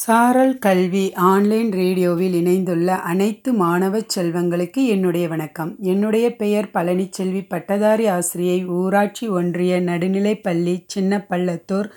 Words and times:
சாரல் 0.00 0.58
கல்வி 0.58 1.12
ஆன்லைன் 1.12 1.72
ரேடியோவில் 1.72 2.34
இணைந்துள்ள 2.34 2.94
அனைத்து 2.94 3.52
மாணவச் 3.52 4.18
செல்வங்களுக்கு 4.18 4.86
என்னுடைய 4.86 5.28
வணக்கம். 5.28 5.76
என்னுடைய 5.80 6.36
பெயர் 6.36 6.70
பழனிச்செல்வி 6.74 7.46
பட்டதாரி 7.48 8.06
ஆசிரியை 8.06 8.66
ஊராட்சி 8.66 9.28
ஒன்றிய 9.28 9.80
நடுநிலைப்பள்ளி 9.80 10.86
சின்னப்பள்ளத்தூர் 10.94 11.90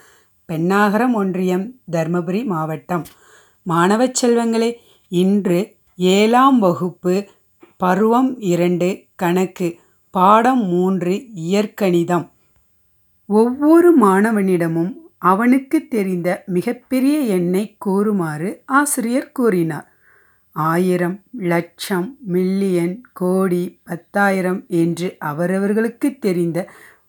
பென்னாகரம் 0.50 1.14
ஒன்றியம் 1.14 1.76
தர்மபுரி 1.92 2.46
மாவட்டம். 2.46 3.06
மாணவச் 3.64 4.26
செல்வங்களே 4.26 4.74
இன்று 5.08 5.76
ஏழாம் 5.96 6.60
வகுப்பு 6.60 7.26
பருவம் 7.78 8.40
இரண்டு 8.40 9.04
கணக்கு 9.16 9.80
பாடம் 10.12 10.66
மூன்று 10.68 11.26
இயற்கணிதம். 11.36 12.30
ஒவ்வொரு 13.26 13.98
மாணவனிடமும் 13.98 15.03
அவனுக்கு 15.30 15.78
தெரிந்த 15.88 16.30
மிகப்பெரிய 16.56 17.18
எண்ணை 17.38 17.64
கூறுமாறு 17.78 18.50
ஆசிரியர் 18.80 19.32
கூறினார். 19.32 19.88
ஆயிரம் 20.56 21.16
லட்சம் 21.52 22.10
மில்லியன் 22.34 22.96
கோடி 23.14 23.64
பத்தாயிரம் 23.84 24.60
என்று 24.82 25.08
அவரவர்களுக்கு 25.30 26.10
தெரிந்த 26.26 26.60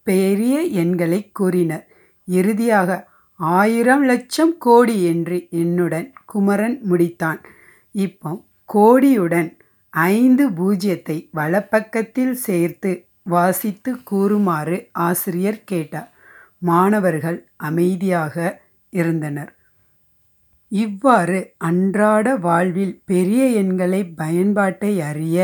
பெரிய 0.02 0.54
எண்களை 0.82 1.20
கூறினர். 1.32 1.84
இறுதியாக 2.28 2.90
ஆயிரம் 3.40 4.04
லட்சம் 4.04 4.54
கோடி 4.58 4.96
என்று 5.04 5.36
என்னுடன் 5.62 6.08
குமரன் 6.24 6.78
முடித்தான். 6.90 7.40
இப்போ 7.94 8.30
கோடியுடன் 8.68 9.50
ஐந்து 9.90 10.44
பூஜ்ஜியத்தை 10.58 11.16
வலப்பக்கத்தில் 11.36 12.34
சேர்த்து 12.46 12.92
வாசித்து 13.22 13.90
கூறுமாறு 14.02 14.76
ஆசிரியர் 15.08 15.60
கேட்டார். 15.64 16.10
மாணவர்கள் 16.64 17.38
அமைதியாக 17.68 18.34
இருந்தனர். 18.92 19.52
இவ்வாறு 20.72 21.38
அன்றாட 21.68 22.26
வாழ்வில் 22.36 22.94
பெரிய 23.04 23.42
எண்களை 23.62 24.00
பயன்பாட்டை 24.14 24.92
அறிய 25.00 25.38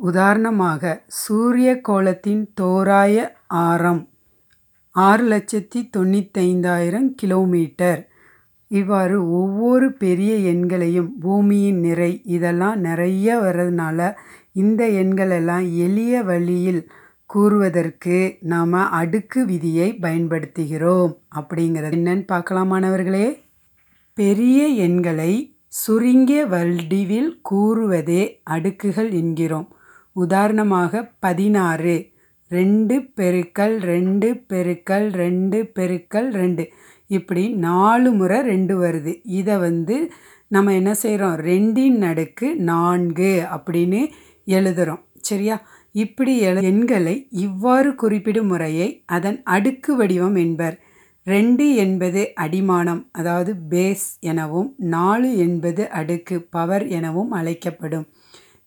உதாரணமாக 0.00 0.94
சூரிய 1.20 1.70
கோலத்தின் 1.88 2.42
தோராய 2.60 3.16
ஆரம் 3.66 4.02
ஆறு 4.94 5.24
லட்சத்தி 5.28 5.80
தொண்ணூத்தைந்தாயிரம் 5.96 7.08
கிலோமீட்டர். 7.20 8.02
இவ்வாறு 8.70 9.16
ஒவ்வொரு 9.30 9.86
பெரிய 9.94 10.32
எண்களையும் 10.52 11.10
பூமியின் 11.20 11.80
நிறை 11.80 12.12
இதெல்லாம் 12.36 12.78
நிறைய 12.80 13.36
வர்றதுனால 13.38 13.98
இந்த 14.62 14.82
எண்களெல்லாம் 15.02 15.66
எளிய 15.86 16.22
வழியில் 16.22 16.82
கூறுவதற்கு 17.34 18.16
நாம் 18.52 18.74
அடுக்கு 18.98 19.40
விதியை 19.46 19.88
பயன்படுத்துகிறோம். 20.04 21.12
அப்படிங்கிறது 21.38 21.96
என்னன்னு 21.98 22.24
பார்க்கலாம் 22.26 22.70
மாணவர்களே. 22.72 23.26
பெரிய 24.18 24.60
எண்களை 24.86 25.32
சுருங்கிய 25.80 26.40
வடிவில் 26.46 27.30
கூறுவதே 27.50 28.22
அடுக்குகள் 28.54 29.10
என்கிறோம். 29.20 29.68
உதாரணமாக 30.16 31.02
பதினாறு 31.24 31.96
ரெண்டு 32.50 32.96
பெருக்கல் 33.18 33.76
ரெண்டு 33.92 34.28
பெருக்கல் 34.52 35.08
ரெண்டு 35.22 35.58
பெருக்கல் 35.78 36.28
ரெண்டு. 36.40 36.64
இப்படி 37.06 37.44
நாலு 37.66 38.10
முறை 38.12 38.38
ரெண்டு 38.52 38.74
வருது. 38.82 39.14
இதை 39.40 39.56
வந்து 39.56 39.96
நம்ம 40.48 40.74
என்ன 40.74 40.94
செய்கிறோம் 40.94 41.36
ரெண்டின் 41.50 41.98
நடுக்கு 42.04 42.48
நான்கு 42.70 43.32
அப்படின்னு 43.56 44.02
எழுதுகிறோம் 44.56 45.02
சரியா? 45.30 45.56
இப்படி 45.94 46.32
எண்களை 46.70 47.14
இவ்வாறு 47.30 47.94
குறிப்பிடும் 47.94 48.46
முறையை 48.46 48.88
அதன் 49.06 49.38
அடுக்கு 49.44 49.96
வடிவம் 49.96 50.36
என்பர். 50.36 50.76
ரெண்டு 51.26 51.74
என்பது 51.74 52.22
அடிமானம் 52.40 53.02
அதாவது 53.12 53.52
பேஸ் 53.70 54.06
எனவும் 54.20 54.74
நாலு 54.94 55.36
என்பது 55.36 55.82
அடுக்கு 55.90 56.36
பவர் 56.50 56.84
எனவும் 56.88 57.30
அழைக்கப்படும். 57.30 58.06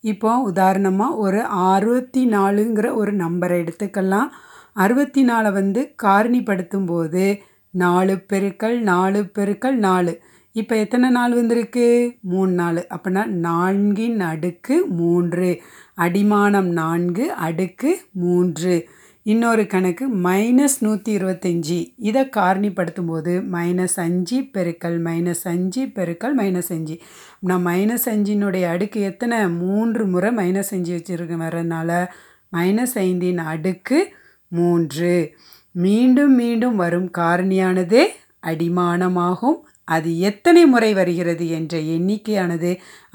இப்போ 0.03 0.31
உதாரணமாக 0.42 1.16
ஒரு 1.16 1.42
அறுபத்தி 1.72 2.23
நாலுங்கிற 2.28 2.88
ஒரு 2.94 3.11
நம்பரை 3.14 3.58
எடுத்துக்கலாம். 3.64 4.30
அறுபத்தி 4.73 5.21
நாலை 5.21 5.52
வந்து 5.52 5.82
காரணிப்படுத்தும் 6.04 6.86
போது 6.86 7.26
நாலு 7.73 8.16
பெருக்கள் 8.20 8.80
நாலு 8.82 9.26
பெருக்கள் 9.27 9.77
நாலு. 9.77 10.14
இப்போ 10.55 10.76
எத்தனை 10.76 11.10
நாள் 11.10 11.33
வந்திருக்கு? 11.33 11.87
மூணு 12.21 12.52
நாள் 12.52 12.80
அப்படின்னா 12.95 13.23
நான்கின் 13.48 14.20
அடுக்கு 14.20 14.76
மூன்று. 14.87 15.49
அடிமானம் 15.98 16.70
நான்கு 16.82 17.34
அடுக்கு 17.34 17.92
மூன்று. 18.12 18.90
இன்னொரு 19.24 19.68
கணக்கு 19.68 20.06
மைனஸ் 20.18 20.76
நூற்றி 20.80 21.18
இருபத்தஞ்சி 21.18 21.94
இதை 21.98 22.22
காரணிப்படுத்தும் 22.26 23.08
போது 23.08 23.42
மைனஸ் 23.52 23.96
அஞ்சு 23.96 24.42
பெருக்கல் 24.42 24.98
மைனஸ் 25.08 25.44
அஞ்சு 25.44 25.86
பெருக்கல் 25.86 26.36
மைனஸ் 26.38 26.70
அஞ்சு 26.70 26.98
நான் 27.40 27.66
மைனஸ் 27.66 28.06
அஞ்சினுடைய 28.06 28.66
அடுக்கு 28.66 29.02
எத்தனை? 29.02 29.50
மூன்று 29.50 30.08
முறை 30.08 30.36
மைனஸ் 30.36 30.72
அஞ்சு 30.72 30.94
வச்சுருக்க 30.98 31.36
வரதுனால 31.44 32.08
மைனஸ் 32.54 32.96
ஐந்தின் 32.96 33.38
அடுக்கு 33.38 34.14
மூன்று. 34.48 35.34
மீண்டும் 35.72 36.36
மீண்டும் 36.36 36.76
வரும் 36.76 37.10
காரணியானது 37.18 38.04
அடிமானமாகும். 38.46 39.60
அது 39.95 40.09
எத்தனை 40.30 40.64
முறை 40.73 40.92
வருகிறது 40.99 41.45
என்ற 41.58 41.73
எண்ணிக்கையானது 41.95 42.71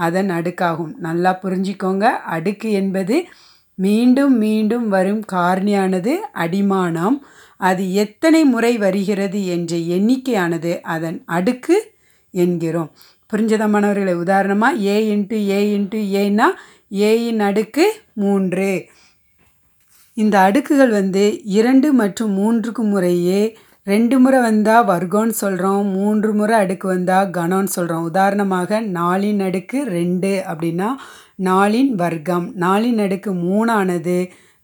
அதன் 0.06 0.30
அடுக்காகும். 0.30 0.92
நல்லா 1.06 1.32
புரிஞ்சிக்கோங்க. 1.42 2.04
அடுக்கு 2.36 2.68
என்பது 2.80 3.16
மீண்டும் 3.78 4.34
மீண்டும் 4.44 4.86
வரும் 4.94 5.22
காரணியானது 5.32 6.14
அடிமானம். 6.44 7.18
அது 7.70 7.84
எத்தனை 8.04 8.42
முறை 8.44 8.72
வருகிறது 8.84 9.40
என்ற 9.54 9.72
எண்ணிக்கையானது 9.96 10.72
அதன் 10.94 11.18
அடுக்கு 11.38 11.76
என்கிறோம். 12.34 12.90
புரிஞ்சதா 13.30 13.66
மாணவர்களை? 13.74 14.14
உதாரணமாக 14.24 14.80
ஏ 14.92 14.96
இன்ட்டு 15.14 15.38
ஏ 15.54 15.60
இன்ட்டு 15.76 16.00
ஏன்னா 16.22 16.48
ஏயின் 17.06 17.42
அடுக்கு 17.48 17.86
மூன்று. 18.22 18.72
இந்த 20.16 20.36
அடுக்குகள் 20.46 20.90
வந்து 20.90 21.22
இரண்டு 21.58 21.88
மற்றும் 22.00 22.32
மூன்றுக்கு 22.38 22.82
முறையே 22.94 23.42
ரெண்டு 23.86 24.16
முறை 24.18 24.40
வந்தால் 24.40 24.86
வர்க்கம்னு 24.86 25.34
சொல்கிறோம் 25.34 25.86
மூன்று 25.90 26.28
முறை 26.32 26.56
அடுக்கு 26.58 26.86
வந்தால் 26.88 27.30
கணம்னு 27.30 27.70
சொல்கிறோம் 27.76 28.04
உதாரணமாக 28.04 28.80
நாலின் 28.80 29.40
அடுக்கு 29.40 29.78
ரெண்டு 29.88 30.30
அப்படின்னா 30.52 30.88
நாலின் 31.48 31.90
வர்க்கம். 31.94 32.46
நாலின் 32.54 32.98
அடுக்கு 32.98 33.30
மூணானது 33.46 34.16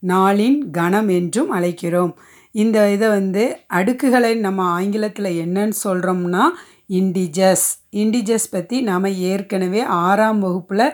நாலின் 0.02 0.58
கணம் 0.70 1.08
என்றும் 1.08 1.50
அழைக்கிறோம். 1.52 2.12
இந்த 2.54 2.78
இதை 2.90 3.08
வந்து 3.08 3.42
அடுக்குகளை 3.74 4.32
நம்ம 4.36 4.68
ஆங்கிலத்தில் 4.78 5.30
என்னன்னு 5.44 5.76
சொல்கிறோம்னா 5.84 6.44
இண்டிஜஸ். 6.90 7.66
இண்டிஜஸ் 8.02 8.46
பற்றி 8.50 8.76
நாம் 8.80 9.06
ஏற்கனவே 9.30 9.80
ஆறாம் 9.80 10.38
வகுப்பில் 10.38 10.84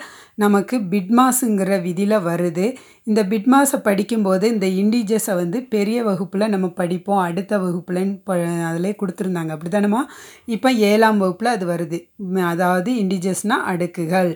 நமக்கு 0.42 0.76
பிட்மாஸுங்கிற 0.92 1.76
விதியில் 1.82 2.16
வருது. 2.28 2.66
இந்த 3.04 3.20
பிட்மாஸை 3.32 3.78
படிக்கும்போது 3.88 4.44
இந்த 4.54 4.66
இண்டிஜஸை 4.82 5.34
வந்து 5.34 5.60
பெரிய 5.74 5.98
வகுப்பில் 6.04 6.52
நம்ம 6.54 6.68
படிப்போம் 6.80 7.22
அடுத்த 7.28 7.58
வகுப்புலன்னு 7.58 8.16
ப 8.24 8.38
அதிலே 8.70 8.92
கொடுத்துருந்தாங்க. 9.02 9.52
அப்படி 9.56 9.72
தானேம்மா 9.76 10.02
இப்போ 10.56 10.72
ஏழாம் 10.90 11.18
வகுப்பில் 11.18 11.54
அது 11.56 11.66
வருது. 11.66 12.00
அதாவது 12.52 12.92
இண்டிஜஸ்னால் 13.04 13.68
அடுக்குகள். 13.72 14.32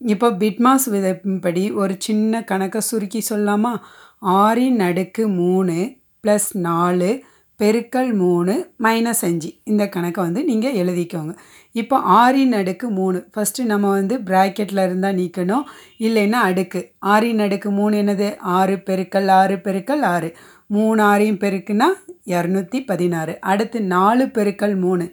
இப்போ 0.00 0.30
பிட்மாஸ் 0.42 0.88
விதப்படி 0.90 1.64
ஒரு 1.72 1.94
சின்ன 1.98 2.42
கணக்கை 2.42 2.80
சுருக்கி 2.80 3.22
சொல்லலாமா? 3.30 3.72
ஆறின் 4.42 4.80
அடுக்கு 4.88 5.22
மூணு 5.40 5.76
ப்ளஸ் 6.24 6.50
நாலு 6.68 7.10
பெருக்கல் 7.60 8.10
மூணு 8.14 8.52
மைனஸ் 8.84 9.22
அஞ்சு. 9.28 9.48
இந்த 9.64 9.84
கணக்கை 9.88 10.24
வந்து 10.24 10.44
நீங்கள் 10.44 10.76
எழுதிக்கோங்க. 10.82 11.32
இப்போ 11.72 11.96
ஆறின் 12.18 12.52
அடுக்கு 12.52 12.86
மூணு. 12.90 13.18
ஃபஸ்ட்டு 13.32 13.62
நம்ம 13.62 13.90
வந்து 13.90 14.14
ப்ராக்கெட்டில் 14.18 14.82
இருந்தால் 14.84 15.16
நீக்கணும். 15.20 15.64
இல்லைன்னா 16.06 16.40
அடுக்கு. 16.50 16.80
ஆறின் 17.14 17.42
அடுக்கு 17.46 17.70
மூணு 17.70 17.96
என்னது? 18.02 18.28
ஆறு 18.58 18.76
பெருக்கல் 18.88 19.30
ஆறு 19.40 19.56
பெருக்கல் 19.56 20.04
ஆறு. 20.14 20.30
மூணு 20.66 21.02
ஆறையும் 21.02 21.40
பெருக்குனா 21.44 21.88
இரநூத்தி 22.34 22.80
பதினாறு. 22.86 23.34
அடுத்து 23.40 23.82
நாலு 23.94 24.24
பெருக்கல் 24.38 24.76
மூணு. 24.84 25.06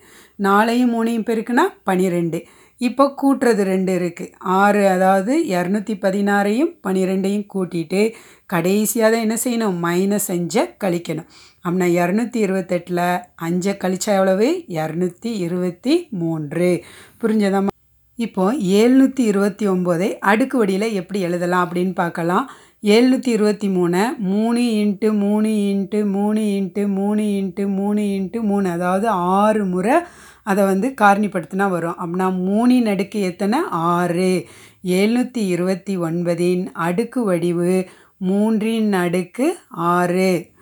நாலையும் 0.47 0.93
மூணையும் 0.95 1.27
பெருக்குனா 1.31 1.65
பனிரெண்டு. 1.83 2.41
இப்போ 2.77 3.13
கூட்டுறது 3.21 3.63
ரெண்டு 3.63 3.91
இருக்குது 3.99 4.31
ஆறு 4.61 4.87
அதாவது 4.87 5.33
இரநூத்தி 5.47 5.93
பதினாறையும் 6.01 6.71
பன்னிரெண்டையும் 6.87 7.45
கூட்டிட்டு 7.53 8.01
கடைசியாக 8.45 9.09
தான் 9.13 9.25
என்ன 9.25 9.37
செய்யணும்? 9.43 9.77
மைனஸ் 9.85 10.27
அஞ்சை 10.27 10.63
கழிக்கணும். 10.83 11.29
அப்படின்னா 11.65 11.87
இரநூத்தி 12.01 12.39
இருபத்தெட்டில் 12.45 13.21
அஞ்சை 13.35 13.73
கழிச்சா 13.73 14.05
எவ்வளவு? 14.05 14.63
இரநூத்தி 14.67 15.31
இருபத்தி 15.45 16.07
மூன்று. 16.11 16.83
புரிஞ்சதாம்மா 17.21 17.73
இப்போ 18.15 18.53
ஏழ்நூற்றி 18.53 19.19
இருபத்தி 19.19 19.67
ஒம்போதை 19.67 20.17
அடுக்கு 20.19 20.57
வடியில் 20.57 20.91
எப்படி 20.91 21.19
எழுதலாம் 21.19 21.63
அப்படின்னு 21.65 21.93
பார்க்கலாம். 21.93 22.49
ஏழ்நூற்றி 22.83 23.27
இருபத்தி 23.27 23.69
மூணு 23.69 24.15
மூணு 24.17 24.59
இன்ட்டு 24.59 25.13
மூணு 25.13 25.47
இன்ட்டு 25.47 26.05
மூணு 26.05 26.41
இன்ட்டு 26.41 26.87
மூணு 26.87 27.21
இன்ட்டு 27.21 27.67
மூணு 27.67 28.01
இன்ட்டு 28.01 28.41
மூணு 28.41 28.69
அதாவது 28.69 29.07
ஆறு 29.07 29.65
முறை 29.65 29.95
அதை 30.43 30.65
வந்து 30.65 30.93
காரணிப்படுத்தினா 31.01 31.69
வரும். 31.69 31.95
அப்படின்னா 32.01 32.27
மூணின் 32.47 32.89
அடுக்கு 32.89 33.21
எத்தனை? 33.21 33.59
ஆறு. 33.69 34.45
எழுநூற்றி 34.83 35.43
இருபத்தி 35.55 35.97
ஒன்பதின் 35.97 36.65
அடுக்கு 36.73 37.23
வடிவு 37.23 37.85
மூன்றின் 38.27 38.91
அடுக்கு 38.91 39.57
ஆறு. 39.69 40.53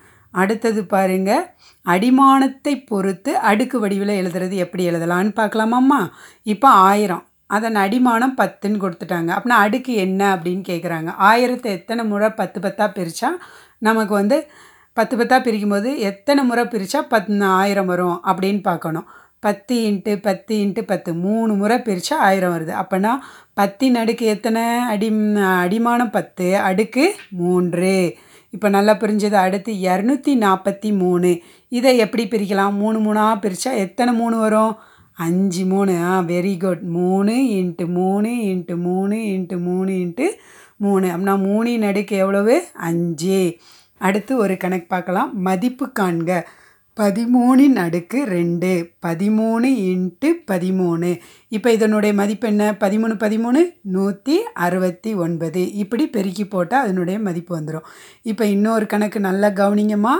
அடுத்தது 0.42 0.82
பாருங்க 0.94 1.32
அடிமானத்தை 1.94 2.74
பொறுத்து 2.92 3.32
அடுக்கு 3.50 3.78
வடிவில் 3.84 4.20
எழுதுறது 4.22 4.56
எப்படி 4.66 4.84
எழுதலான்னு 4.90 5.32
பார்க்கலாமாம்மா 5.40 6.02
இப்போ 6.54 6.70
ஆயிரம். 6.90 7.24
அதன் 7.56 7.78
அடிமானம் 7.86 8.38
பத்துன்னு 8.42 8.84
கொடுத்துட்டாங்க. 8.84 9.30
அப்படின்னா 9.36 9.58
அடுக்கு 9.66 9.94
என்ன 10.06 10.22
அப்படின்னு 10.36 10.64
கேட்குறாங்க 10.72 11.10
ஆயிரத்தை 11.30 11.72
எத்தனை 11.80 12.04
முறை 12.12 12.30
பத்து 12.42 12.60
பத்தாக 12.60 12.90
பிரித்தா 12.98 13.30
நமக்கு 13.88 14.14
வந்து 14.14 14.38
பத்து 14.98 15.14
பத்தாக 15.18 15.42
பிரிக்கும்போது 15.48 15.92
எத்தனை 16.10 16.42
முறை 16.44 16.64
பிரித்தா 16.74 17.00
பத் 17.14 17.30
ஆயிரம் 17.60 17.92
வரும் 17.92 18.18
அப்படின்னு 18.30 18.62
பார்க்கணும். 18.70 19.08
பத்து 19.46 19.76
இன்ட்டு 19.90 20.12
பத்து 20.28 20.54
இன்ட்டு 20.56 20.82
பத்து 20.92 21.12
மூணு 21.24 21.54
முறை 21.62 21.78
பிரித்தா 21.88 22.18
ஆயிரம் 22.28 22.54
வருது. 22.56 22.74
அப்போனா 22.82 23.14
பத்தின் 23.62 23.98
அடுக்கு 24.02 24.26
எத்தனை? 24.36 24.64
அடி 24.94 25.10
அடிமானம் 25.64 26.14
பத்து 26.18 26.48
அடுக்கு 26.70 27.06
மூன்று. 27.42 27.96
இப்போ 28.54 28.70
நல்லா 28.70 28.94
பிரிஞ்சது. 28.94 29.38
அடுத்து 29.46 29.74
இரநூத்தி 29.74 30.34
நாற்பத்தி 30.46 30.98
மூணு. 30.98 31.30
இதை 31.70 31.98
எப்படி 31.98 32.24
பிரிக்கலாம்? 32.26 32.74
மூணு 32.74 32.98
மூணாக 33.00 33.34
பிரித்தா 33.44 33.72
எத்தனை 33.76 34.14
மூணு 34.14 34.38
வரும்? 34.38 34.76
அஞ்சு 35.14 35.66
மூணு. 35.66 35.94
ஆ 35.98 36.20
வெரி 36.20 36.54
குட் 36.60 36.84
மூணு 36.98 37.34
இன்ட்டு 37.34 37.86
மூணு 37.88 38.30
இன்ட்டு 38.30 38.76
மூணு 38.78 39.16
இன்ட்டு 39.16 39.58
மூணு 39.60 39.92
இன்ட்டு 39.92 40.28
மூணு. 40.78 41.08
அப்படின்னா 41.08 41.36
மூணின் 41.48 41.88
அடுக்கு 41.88 42.16
எவ்வளவு? 42.16 42.56
அஞ்சு. 42.74 43.58
அடுத்து 43.98 44.38
ஒரு 44.38 44.58
கணக்கு 44.58 44.86
பார்க்கலாம். 44.88 45.42
மதிப்பு 45.42 45.92
காண்க. 46.00 46.32
பதிமூணின் 46.94 47.76
அடுக்கு 47.76 48.24
ரெண்டு 48.24 48.90
பதிமூணு 49.06 49.66
இன்ட்டு 49.66 50.32
பதிமூணு. 50.52 51.20
இப்போ 51.48 51.72
இதனுடைய 51.72 52.16
மதிப்பு 52.16 52.48
என்ன? 52.48 52.72
பதிமூணு 52.80 53.18
பதிமூணு 53.20 53.60
நூற்றி 53.82 54.44
அறுபத்தி 54.54 55.14
ஒன்பது. 55.14 55.74
இப்படி 55.74 56.08
பெருக்கி 56.08 56.48
போட்டால் 56.48 56.84
அதனுடைய 56.84 57.20
மதிப்பு 57.20 57.60
வந்துடும் 57.60 57.82
இப்போ 58.22 58.46
இன்னொரு 58.46 58.86
கணக்கு 58.86 59.20
நல்லா 59.20 59.48
கவனிங்கம்மா. 59.48 60.12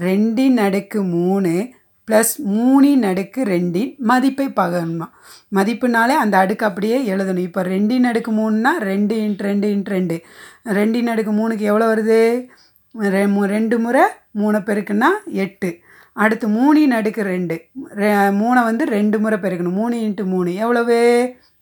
ரெண்டின் 0.00 0.56
அடுக்கு 0.56 1.02
மூணு 1.02 1.68
ப்ளஸ் 2.10 2.42
மூணின் 2.46 3.02
அடுக்கு 3.02 3.42
ரெண்டின் 3.42 3.96
மதிப்பை 3.96 4.48
பகணுமா 4.48 5.10
மதிப்புனாலே 5.54 6.16
அந்த 6.16 6.38
அடுக்கு 6.38 6.66
அப்படியே 6.66 7.14
எழுதணும். 7.14 7.38
இப்போ 7.38 7.62
ரெண்டின் 7.62 8.02
அடுக்கு 8.02 8.32
மூணுனா 8.32 8.68
ரெண்டு 8.78 9.16
இன்ட் 9.16 9.38
ரெண்டு 9.38 9.68
இன்ட் 9.68 9.84
ரெண்டு. 9.84 10.20
ரெண்டின் 10.64 11.06
அடுக்கு 11.06 11.32
மூணுக்கு 11.32 11.58
எவ்வளோ 11.58 11.94
வருது? 11.94 12.48
ரெ 12.98 13.26
மு- 13.26 13.44
ரெண்டு 13.44 13.78
முறை 13.78 14.02
மூணை 14.30 14.60
பெருக்குன்னா 14.60 15.08
எட்டு. 15.26 15.78
அடுத்து 16.12 16.48
மூணின் 16.48 16.94
அடுக்கு 16.98 17.22
ரெண்டு. 17.22 17.56
மூணை 18.40 18.62
வந்து 18.62 18.84
ரெண்டு 18.84 19.20
முறை 19.20 19.38
பெருக்கணும். 19.38 19.78
மூணு 19.80 19.96
இன்ட்டு 19.96 20.24
மூணு. 20.24 20.54
எவ்வளவு? 20.54 20.98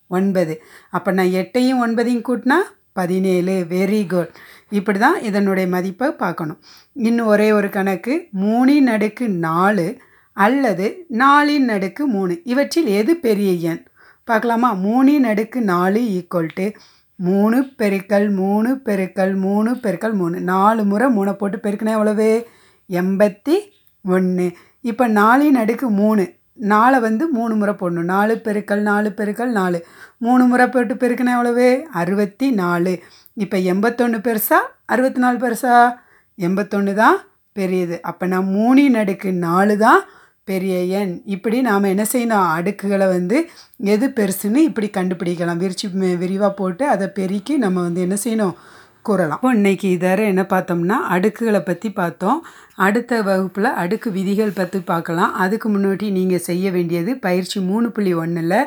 ஒன்பது. 0.09 0.63
அப்போ 0.91 1.13
நான் 1.13 1.35
எட்டையும் 1.41 1.83
ஒன்பதையும் 1.87 2.23
கூட்டினா 2.29 2.59
பதினேழு. 2.93 3.67
வெரி 3.71 4.07
குட் 4.09 4.33
இப்படி 4.71 4.99
தான் 4.99 5.21
இதனுடைய 5.23 5.69
மதிப்பை 5.69 6.11
பார்க்கணும். 6.11 6.59
இன்னும் 6.93 7.27
ஒரே 7.27 7.53
ஒரு 7.53 7.69
கணக்கு. 7.69 8.29
மூணின் 8.41 8.87
அடுக்கு 8.97 9.29
நாலு 9.29 9.97
அல்லது 10.33 11.05
நாலின் 11.09 11.69
அடுக்கு 11.69 12.07
மூணு. 12.07 12.41
இவற்றில் 12.45 12.87
எது 12.87 13.17
பெரிய 13.17 13.71
எண்? 13.71 13.83
பார்க்கலாமா? 14.25 14.75
மூணின் 14.75 15.27
அடுக்கு 15.33 15.61
நாலு 15.63 16.01
ஈக்குவல் 16.01 16.55
டு 16.55 16.67
மூணு 17.15 17.59
பெருக்கல் 17.79 18.31
மூணு 18.35 18.81
பெருக்கல் 18.85 19.35
மூணு 19.37 19.71
பெருக்கல் 19.73 20.13
மூணு. 20.13 20.41
நாலு 20.41 20.85
முறை 20.85 21.09
மூணை 21.17 21.33
போட்டு 21.33 21.59
பெருக்கினா 21.63 21.91
எவ்வளவு? 21.99 22.47
எண்பத்தி 22.91 23.57
ஒன்று 24.03 24.53
இப்போ 24.81 25.09
நாலின் 25.09 25.55
அடுக்கு 25.55 25.89
மூணு. 25.89 26.39
நாலை 26.55 27.01
வந்து 27.01 27.29
மூணு 27.29 27.55
முறை 27.55 27.75
போடணும். 27.75 28.11
நாலு 28.15 28.41
பெருக்கல் 28.45 28.81
நாலு 28.81 29.13
பெருக்கல் 29.17 29.51
நாலு. 29.51 29.87
மூணு 30.19 30.45
முறை 30.45 30.67
போட்டு 30.69 30.95
பெருக்கினா 30.95 31.35
எவ்வளவு? 31.37 31.87
அறுபத்தி 31.93 32.51
நாலு 32.51 33.03
இப்போ 33.35 33.59
எண்பத்தொன்று 33.59 34.19
பெருசா? 34.19 34.59
அறுபத்தி 34.87 35.21
நாலு 35.21 35.39
பெருசா? 35.39 35.93
எண்பத்தொன்று 36.35 36.95
தான் 36.95 37.19
பெரியது. 37.53 38.03
அப்போ 38.03 38.27
நான் 38.27 38.47
மூணின் 38.47 38.95
அடுக்கு 38.95 39.33
நாலு 39.33 39.77
தான் 39.77 40.03
பெரிய 40.45 40.83
எண். 41.01 41.23
இப்படி 41.25 41.61
நாம் 41.61 41.83
என்ன 41.83 42.05
செய்யணும்? 42.13 42.49
அடுக்குகளை 42.57 43.07
வந்து 43.09 43.49
எது 43.77 44.09
பெருசுன்னு 44.09 44.57
இப்படி 44.57 44.91
கண்டுபிடிக்கலாம். 44.95 45.61
விரிச்சு 45.65 46.17
விரிவாக 46.19 46.53
போட்டு 46.55 46.89
அதை 46.89 47.09
பெருக்கி 47.09 47.57
நம்ம 47.57 47.81
வந்து 47.81 48.01
என்ன 48.01 48.17
செய்யணும்? 48.25 48.55
கூறலாம். 49.03 49.39
இப்போ 49.41 49.51
இன்னைக்கு 49.59 49.87
இதர 49.97 50.25
என்ன 50.33 50.43
பார்த்தோம்னா 50.53 50.97
அடுக்குகளை 51.15 51.61
பற்றி 51.61 51.91
பார்த்தோம். 52.01 52.41
அடுத்த 52.87 53.23
வகுப்பில் 53.29 53.71
அடுக்கு 53.83 54.11
விதிகள் 54.19 54.57
பற்றி 54.61 54.81
பார்க்கலாம். 54.93 55.33
அதுக்கு 55.45 55.69
முன்னாடி 55.77 56.09
நீங்கள் 56.19 56.47
செய்ய 56.49 56.71
வேண்டியது 56.71 57.15
பயிற்சி 57.27 57.61
மூணு 57.61 57.89
புள்ளி 57.91 58.15
ஒன்றில் 58.15 58.59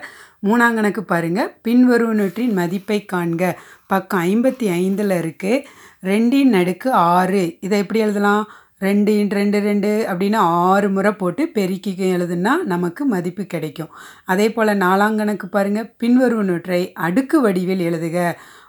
மூணாங்கணக்கு 0.47 1.01
பாருங்கள் 1.11 1.53
பின்வருவனற்றின் 1.67 2.57
மதிப்பை 2.59 3.05
காண்க. 3.13 3.43
பக்கம் 3.91 4.23
ஐம்பத்தி 4.31 4.67
ஐந்தில் 4.81 5.15
இருக்குது 5.21 5.63
ரெண்டின் 6.09 6.53
நடுக்கு 6.57 6.91
ஆறு. 6.91 7.43
இதை 7.59 7.77
எப்படி 7.83 8.01
எழுதலாம்? 8.05 8.43
ரெண்டு 8.85 9.11
ரெண்டு 9.37 9.57
ரெண்டு 9.65 9.89
அப்படின்னு 10.11 10.39
ஆறு 10.63 10.87
முறை 10.95 11.11
போட்டு 11.11 11.43
பெருக்கி 11.57 11.91
எழுதுனா 12.15 12.53
நமக்கு 12.71 13.03
மதிப்பு 13.05 13.43
கிடைக்கும். 13.53 13.91
அதே 14.31 14.47
போல் 14.55 14.81
நாலாங்கணக்கு 14.85 15.47
பாருங்கள் 15.55 15.89
பின்வருவனொற்றை 16.03 16.81
அடுக்கு 17.07 17.39
வடிவில் 17.41 17.85
எழுதுக. 17.89 18.17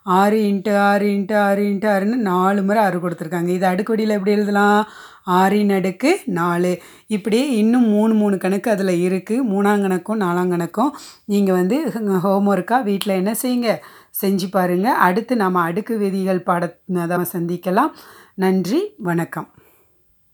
ஆறு 0.04 0.38
இன்ட்டு 0.38 0.76
ஆறு 0.76 1.06
இன்ட்டு 1.06 1.36
ஆறு 1.36 1.62
இன்ட்டு 1.62 1.88
ஆறுன்னு 1.92 2.16
நாலு 2.16 2.62
முறை 2.62 2.82
ஆறு 2.82 2.98
கொடுத்துருக்காங்க. 2.98 3.48
இது 3.48 3.66
அடுக்குவடியில் 3.66 4.16
எப்படி 4.16 4.30
எழுதலாம்? 4.30 4.88
ஆறின் 5.26 5.74
அடுக்கு 5.74 6.20
நாலு. 6.24 6.80
இப்படியே 7.06 7.56
இன்னும் 7.56 7.88
மூணு 7.88 8.14
மூணு 8.14 8.38
கணக்கு 8.38 8.70
அதில் 8.70 9.10
இருக்குது 9.10 9.46
மூணாம் 9.52 9.84
கணக்கும் 9.84 10.22
நாலாம் 10.24 10.52
கணக்கும். 10.54 10.90
நீங்கள் 11.24 11.54
வந்து 11.54 11.92
ஹோம்ஒர்க்காக 12.24 12.82
வீட்டில் 12.82 13.14
என்ன 13.14 13.34
செய்யுங்க? 13.42 13.78
செஞ்சு 14.22 14.48
பாருங்கள் 14.50 14.92
அடுத்து 14.92 15.36
நாம் 15.36 15.54
அடுக்கு 15.54 15.98
விதிகள் 15.98 16.42
பாடத்தை 16.42 17.18
சந்திக்கலாம். 17.34 17.90
நன்றி 18.34 18.94
வணக்கம். 18.98 19.53